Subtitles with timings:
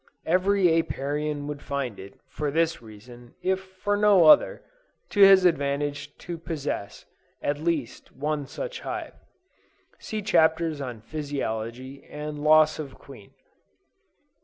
[0.25, 4.63] Every Apiarian would find it, for this reason, if for no other,
[5.11, 7.05] to his advantage to possess,
[7.39, 9.13] at least, one such hive.
[9.99, 13.29] (See Chapters on Physiology, and loss of Queen.)